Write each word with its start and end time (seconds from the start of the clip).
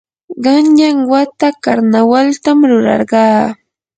qanyan 0.43 0.97
wata 1.11 1.47
karnawaltam 1.63 2.57
rurarqaa. 2.69 3.43